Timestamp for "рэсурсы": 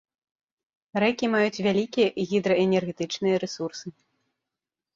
3.47-3.87